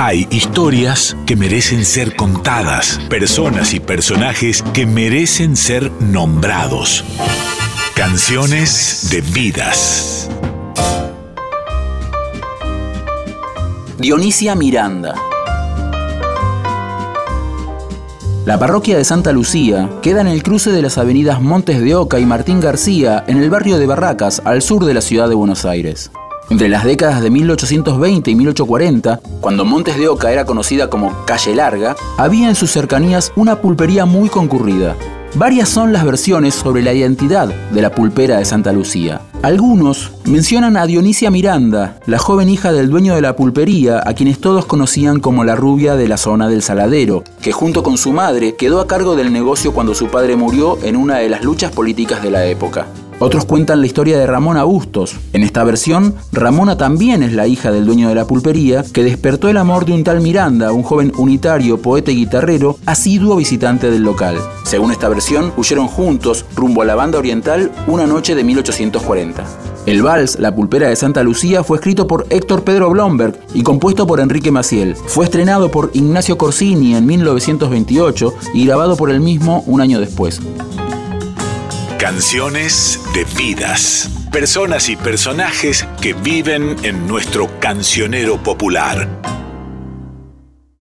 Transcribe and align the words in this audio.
Hay 0.00 0.28
historias 0.30 1.16
que 1.26 1.34
merecen 1.34 1.84
ser 1.84 2.14
contadas, 2.14 3.00
personas 3.10 3.74
y 3.74 3.80
personajes 3.80 4.62
que 4.72 4.86
merecen 4.86 5.56
ser 5.56 5.90
nombrados. 6.00 7.04
Canciones 7.96 9.08
de 9.10 9.22
vidas. 9.22 10.30
Dionisia 13.98 14.54
Miranda. 14.54 15.16
La 18.46 18.56
parroquia 18.56 18.96
de 18.96 19.04
Santa 19.04 19.32
Lucía 19.32 19.90
queda 20.00 20.20
en 20.20 20.28
el 20.28 20.44
cruce 20.44 20.70
de 20.70 20.80
las 20.80 20.96
avenidas 20.96 21.42
Montes 21.42 21.80
de 21.80 21.96
Oca 21.96 22.20
y 22.20 22.24
Martín 22.24 22.60
García 22.60 23.24
en 23.26 23.38
el 23.38 23.50
barrio 23.50 23.78
de 23.78 23.86
Barracas, 23.86 24.42
al 24.44 24.62
sur 24.62 24.84
de 24.84 24.94
la 24.94 25.00
ciudad 25.00 25.28
de 25.28 25.34
Buenos 25.34 25.64
Aires. 25.64 26.12
Entre 26.50 26.70
las 26.70 26.84
décadas 26.84 27.20
de 27.20 27.30
1820 27.30 28.30
y 28.30 28.34
1840, 28.34 29.20
cuando 29.40 29.66
Montes 29.66 29.98
de 29.98 30.08
Oca 30.08 30.32
era 30.32 30.46
conocida 30.46 30.88
como 30.88 31.12
Calle 31.26 31.54
Larga, 31.54 31.94
había 32.16 32.48
en 32.48 32.54
sus 32.54 32.70
cercanías 32.70 33.32
una 33.36 33.60
pulpería 33.60 34.06
muy 34.06 34.30
concurrida. 34.30 34.96
Varias 35.34 35.68
son 35.68 35.92
las 35.92 36.06
versiones 36.06 36.54
sobre 36.54 36.82
la 36.82 36.94
identidad 36.94 37.48
de 37.48 37.82
la 37.82 37.90
pulpera 37.90 38.38
de 38.38 38.46
Santa 38.46 38.72
Lucía. 38.72 39.20
Algunos 39.42 40.10
mencionan 40.24 40.78
a 40.78 40.86
Dionisia 40.86 41.30
Miranda, 41.30 41.98
la 42.06 42.18
joven 42.18 42.48
hija 42.48 42.72
del 42.72 42.88
dueño 42.88 43.14
de 43.14 43.20
la 43.20 43.36
pulpería, 43.36 44.02
a 44.04 44.14
quienes 44.14 44.40
todos 44.40 44.64
conocían 44.64 45.20
como 45.20 45.44
la 45.44 45.54
rubia 45.54 45.96
de 45.96 46.08
la 46.08 46.16
zona 46.16 46.48
del 46.48 46.62
Saladero, 46.62 47.24
que 47.42 47.52
junto 47.52 47.82
con 47.82 47.98
su 47.98 48.12
madre 48.14 48.56
quedó 48.56 48.80
a 48.80 48.86
cargo 48.86 49.16
del 49.16 49.34
negocio 49.34 49.74
cuando 49.74 49.94
su 49.94 50.08
padre 50.08 50.34
murió 50.34 50.78
en 50.82 50.96
una 50.96 51.18
de 51.18 51.28
las 51.28 51.44
luchas 51.44 51.72
políticas 51.72 52.22
de 52.22 52.30
la 52.30 52.46
época. 52.46 52.86
Otros 53.20 53.46
cuentan 53.46 53.80
la 53.80 53.86
historia 53.86 54.16
de 54.16 54.28
Ramona 54.28 54.62
Bustos. 54.62 55.16
En 55.32 55.42
esta 55.42 55.64
versión, 55.64 56.14
Ramona 56.30 56.76
también 56.76 57.24
es 57.24 57.32
la 57.32 57.48
hija 57.48 57.72
del 57.72 57.84
dueño 57.84 58.08
de 58.08 58.14
la 58.14 58.26
pulpería, 58.26 58.84
que 58.84 59.02
despertó 59.02 59.48
el 59.48 59.56
amor 59.56 59.86
de 59.86 59.92
un 59.92 60.04
tal 60.04 60.20
Miranda, 60.20 60.70
un 60.70 60.84
joven 60.84 61.12
unitario, 61.18 61.82
poeta 61.82 62.12
y 62.12 62.16
guitarrero, 62.16 62.78
asiduo 62.86 63.34
visitante 63.34 63.90
del 63.90 64.02
local. 64.02 64.36
Según 64.62 64.92
esta 64.92 65.08
versión, 65.08 65.52
huyeron 65.56 65.88
juntos 65.88 66.44
rumbo 66.54 66.82
a 66.82 66.84
la 66.84 66.94
banda 66.94 67.18
oriental 67.18 67.72
una 67.88 68.06
noche 68.06 68.36
de 68.36 68.44
1840. 68.44 69.44
El 69.86 70.02
vals 70.02 70.38
La 70.38 70.54
pulpera 70.54 70.88
de 70.88 70.96
Santa 70.96 71.22
Lucía 71.24 71.64
fue 71.64 71.78
escrito 71.78 72.06
por 72.06 72.26
Héctor 72.30 72.62
Pedro 72.62 72.90
Blomberg 72.90 73.40
y 73.52 73.62
compuesto 73.62 74.06
por 74.06 74.20
Enrique 74.20 74.52
Maciel. 74.52 74.94
Fue 74.94 75.24
estrenado 75.24 75.70
por 75.70 75.90
Ignacio 75.92 76.38
Corsini 76.38 76.94
en 76.94 77.06
1928 77.06 78.34
y 78.54 78.66
grabado 78.66 78.96
por 78.96 79.10
él 79.10 79.20
mismo 79.20 79.64
un 79.66 79.80
año 79.80 79.98
después. 79.98 80.40
Canciones 81.98 83.00
de 83.12 83.24
vidas. 83.24 84.08
Personas 84.30 84.88
y 84.88 84.94
personajes 84.94 85.84
que 86.00 86.12
viven 86.12 86.76
en 86.84 87.08
nuestro 87.08 87.58
cancionero 87.58 88.40
popular. 88.40 89.37